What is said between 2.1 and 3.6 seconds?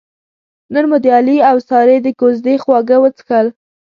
کوزدې خواږه وڅښل.